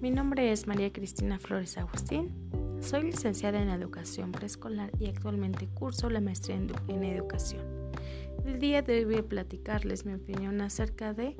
[0.00, 2.30] Mi nombre es María Cristina Flores Agustín.
[2.80, 7.60] Soy licenciada en Educación Preescolar y actualmente curso la maestría en, Educación.
[8.46, 11.36] El día de hoy voy a platicarles mi opinión acerca de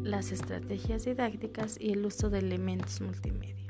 [0.00, 3.66] las estrategias didácticas y el uso de elementos multimedia.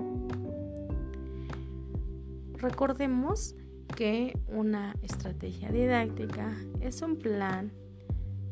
[2.59, 3.55] Recordemos
[3.97, 7.73] que una estrategia didáctica es un plan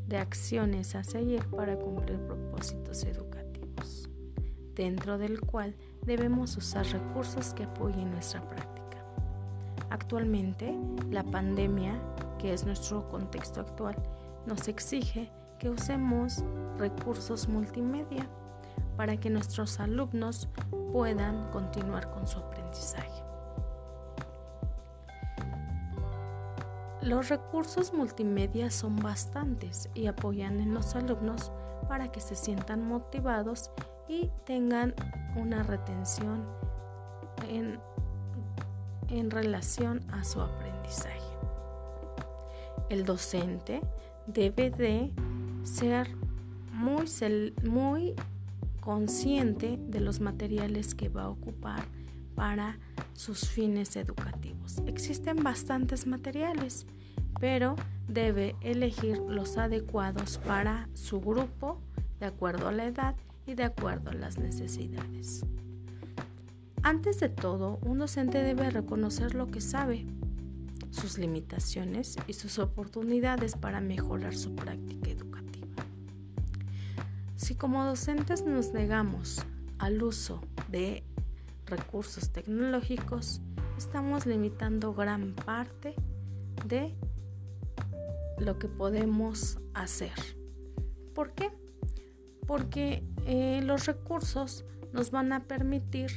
[0.07, 3.44] de acciones a seguir para cumplir propósitos educativos,
[4.75, 9.05] dentro del cual debemos usar recursos que apoyen nuestra práctica.
[9.91, 10.77] Actualmente,
[11.11, 12.01] la pandemia,
[12.39, 13.97] que es nuestro contexto actual,
[14.47, 16.45] nos exige que usemos
[16.79, 18.27] recursos multimedia
[18.97, 20.49] para que nuestros alumnos
[20.93, 23.23] puedan continuar con su aprendizaje.
[27.03, 31.53] Los recursos multimedia son bastantes y apoyan en los alumnos
[31.87, 33.71] para que se sientan motivados
[34.09, 34.95] y tengan
[35.37, 36.45] una retención
[37.49, 37.79] en,
[39.09, 41.21] en relación a su aprendizaje.
[42.91, 43.81] El docente
[44.27, 45.11] debe de
[45.63, 46.09] ser
[46.73, 47.07] muy,
[47.65, 48.15] muy
[48.81, 51.85] consciente de los materiales que va a ocupar
[52.35, 52.79] para
[53.15, 54.83] sus fines educativos.
[54.87, 56.87] Existen bastantes materiales,
[57.41, 57.77] pero
[58.09, 61.81] debe elegir los adecuados para su grupo
[62.21, 63.15] de acuerdo a la edad
[63.47, 65.45] y de acuerdo a las necesidades.
[66.83, 70.07] Antes de todo, un docente debe reconocer lo que sabe,
[70.91, 75.85] sus limitaciones y sus oportunidades para mejorar su práctica educativa.
[77.37, 79.45] Si como docentes nos negamos
[79.79, 81.03] al uso de
[81.67, 83.41] recursos tecnológicos,
[83.77, 85.95] estamos limitando gran parte
[86.67, 86.95] de
[88.39, 90.13] lo que podemos hacer.
[91.15, 91.51] ¿Por qué?
[92.47, 96.11] Porque eh, los recursos nos van a permitir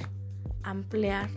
[0.64, 1.30] ampliar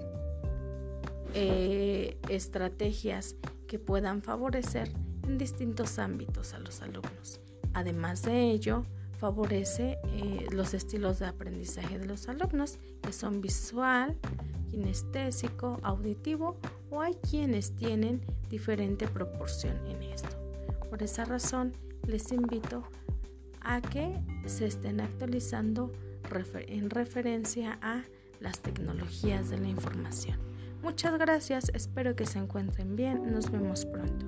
[1.34, 3.36] eh, estrategias
[3.66, 4.90] que puedan favorecer
[5.26, 7.40] en distintos ámbitos a los alumnos.
[7.72, 8.84] Además de ello,
[9.20, 14.16] favorece eh, los estilos de aprendizaje de los alumnos, que son visual,
[14.70, 16.56] kinestésico, auditivo
[16.90, 20.36] o hay quienes tienen diferente proporción en esto.
[20.88, 21.74] Por esa razón,
[22.06, 22.99] les invito a
[23.80, 25.92] que se estén actualizando
[26.68, 28.02] en referencia a
[28.40, 30.38] las tecnologías de la información.
[30.82, 34.26] Muchas gracias, espero que se encuentren bien, nos vemos pronto.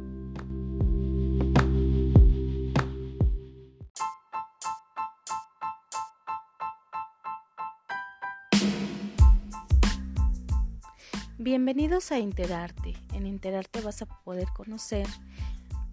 [11.38, 12.94] Bienvenidos a Interarte.
[13.12, 15.06] En Interarte vas a poder conocer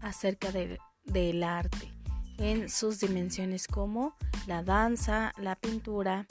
[0.02, 1.99] acerca del arte
[2.40, 4.16] en sus dimensiones como
[4.48, 6.26] la danza, la pintura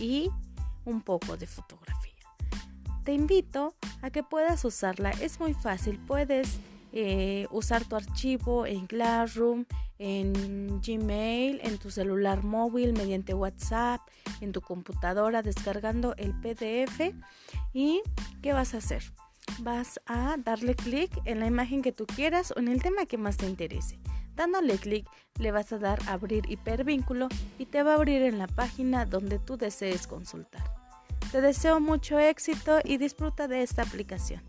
[0.00, 0.30] y
[0.84, 2.12] un poco de fotografía.
[3.04, 5.10] Te invito a que puedas usarla.
[5.10, 5.98] Es muy fácil.
[5.98, 6.58] Puedes
[6.92, 9.64] eh, usar tu archivo en Classroom,
[9.98, 14.00] en Gmail, en tu celular móvil, mediante WhatsApp,
[14.40, 17.14] en tu computadora, descargando el PDF.
[17.72, 18.02] ¿Y
[18.42, 19.02] qué vas a hacer?
[19.60, 23.18] Vas a darle clic en la imagen que tú quieras o en el tema que
[23.18, 24.00] más te interese.
[24.36, 25.08] Dándole clic
[25.38, 29.38] le vas a dar abrir hipervínculo y te va a abrir en la página donde
[29.38, 30.62] tú desees consultar.
[31.32, 34.42] Te deseo mucho éxito y disfruta de esta aplicación.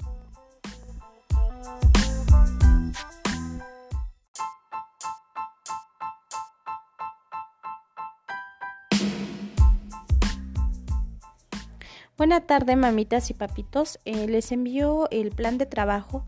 [12.17, 13.99] Buena tarde, mamitas y papitos.
[14.03, 16.25] Eh, les envío el plan de trabajo.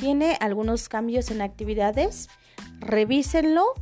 [0.00, 2.28] Tiene algunos cambios en actividades.
[2.80, 3.74] Revísenlo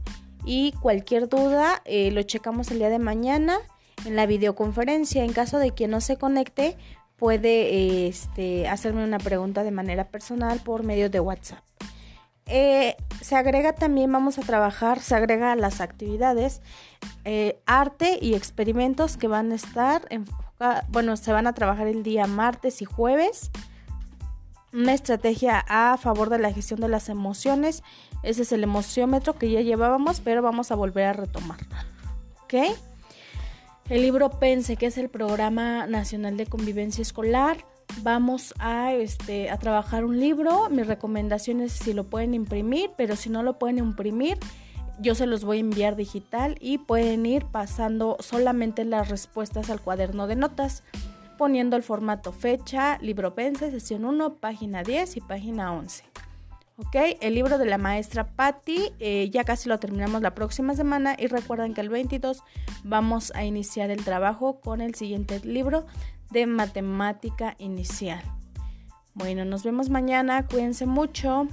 [0.45, 3.59] y cualquier duda eh, lo checamos el día de mañana
[4.05, 5.25] en la videoconferencia.
[5.25, 6.77] En caso de que no se conecte,
[7.17, 11.63] puede este, hacerme una pregunta de manera personal por medio de WhatsApp.
[12.47, 16.63] Eh, se agrega también, vamos a trabajar, se agrega las actividades,
[17.67, 20.25] arte y experimentos que van a estar en
[20.89, 23.51] bueno, se van a trabajar el día martes y jueves.
[24.73, 27.83] Una estrategia a favor de la gestión de las emociones.
[28.23, 31.59] Ese es el emociómetro que ya llevábamos, pero vamos a volver a retomar.
[32.43, 32.55] ¿Ok?
[33.89, 37.65] El libro Pense, que es el Programa Nacional de Convivencia Escolar.
[38.03, 40.69] Vamos a, este, a trabajar un libro.
[40.69, 44.39] Mi recomendación es si lo pueden imprimir, pero si no lo pueden imprimir,
[45.01, 49.81] yo se los voy a enviar digital y pueden ir pasando solamente las respuestas al
[49.81, 50.83] cuaderno de notas,
[51.39, 56.05] poniendo el formato fecha, libro pense, sesión 1, página 10 y página 11.
[56.77, 56.97] ¿ok?
[57.21, 61.27] El libro de la maestra Patty, eh, ya casi lo terminamos la próxima semana y
[61.27, 62.43] recuerden que el 22
[62.85, 65.87] vamos a iniciar el trabajo con el siguiente libro
[66.31, 68.23] de matemática inicial.
[69.15, 71.49] Bueno, nos vemos mañana, cuídense mucho.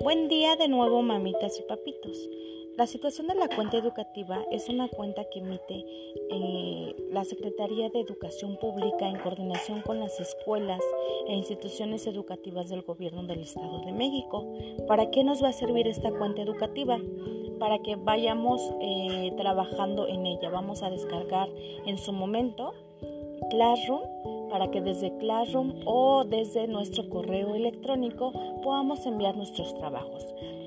[0.00, 2.28] Buen día de nuevo mamitas y papitos.
[2.76, 5.84] La situación de la cuenta educativa es una cuenta que emite
[6.30, 10.80] eh, la Secretaría de Educación Pública en coordinación con las escuelas
[11.28, 14.44] e instituciones educativas del Gobierno del Estado de México.
[14.88, 16.98] ¿Para qué nos va a servir esta cuenta educativa?
[17.60, 20.50] Para que vayamos eh, trabajando en ella.
[20.50, 21.48] Vamos a descargar
[21.86, 22.74] en su momento
[23.50, 24.02] Classroom
[24.54, 30.24] para que desde Classroom o desde nuestro correo electrónico podamos enviar nuestros trabajos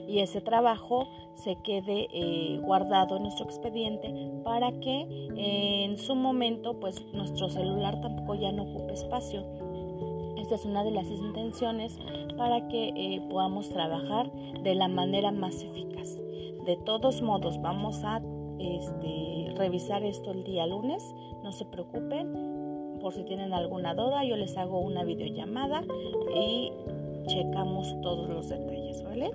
[0.09, 4.13] y ese trabajo se quede eh, guardado en nuestro expediente
[4.43, 5.07] para que
[5.37, 9.45] en su momento pues nuestro celular tampoco ya no ocupe espacio.
[10.35, 11.97] Esta es una de las intenciones
[12.37, 14.29] para que eh, podamos trabajar
[14.63, 16.13] de la manera más eficaz.
[16.65, 18.21] De todos modos, vamos a
[18.59, 22.56] este, revisar esto el día lunes, no se preocupen,
[23.07, 25.81] por si tienen alguna duda, yo les hago una videollamada
[26.35, 26.73] y
[27.25, 29.31] checamos todos los detalles, ¿vale?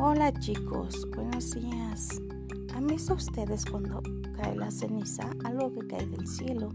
[0.00, 2.22] Hola chicos, buenos días.
[2.76, 4.00] ¿Han visto ustedes cuando
[4.36, 5.28] cae la ceniza?
[5.42, 6.72] Algo que cae del cielo.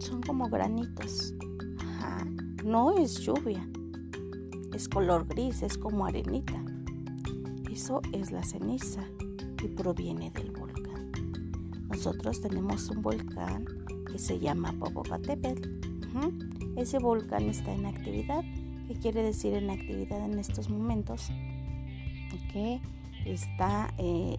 [0.00, 1.34] Son como granitos.
[1.78, 2.26] Ajá.
[2.64, 3.64] No es lluvia
[4.74, 6.64] es color gris, es como arenita.
[7.70, 9.04] Eso es la ceniza
[9.62, 11.12] y proviene del volcán.
[11.88, 13.66] Nosotros tenemos un volcán
[14.10, 15.68] que se llama Popocatépetl.
[16.76, 18.42] Ese volcán está en actividad.
[18.88, 21.30] ¿Qué quiere decir en actividad en estos momentos?
[22.52, 22.80] Que
[23.24, 24.36] está eh,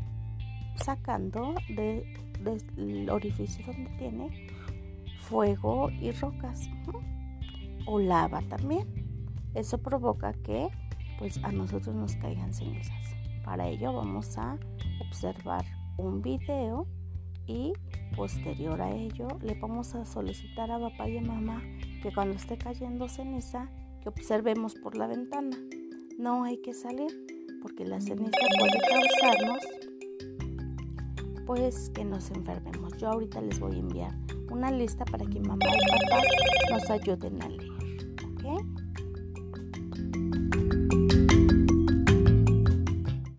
[0.75, 4.49] sacando del orificio donde tiene
[5.21, 6.69] fuego y rocas
[7.85, 9.00] o lava también.
[9.53, 10.69] Eso provoca que
[11.19, 13.15] pues a nosotros nos caigan cenizas.
[13.43, 14.57] Para ello vamos a
[15.07, 15.65] observar
[15.97, 16.87] un video
[17.47, 17.73] y
[18.15, 21.61] posterior a ello le vamos a solicitar a papá y a mamá
[22.01, 23.69] que cuando esté cayendo ceniza
[24.01, 25.57] que observemos por la ventana.
[26.17, 27.09] No hay que salir
[27.61, 29.59] porque la ceniza puede causarnos
[31.45, 32.97] pues que nos enfermemos.
[32.97, 34.15] Yo ahorita les voy a enviar
[34.49, 36.21] una lista para que mamá y papá
[36.71, 38.80] nos ayuden a leer.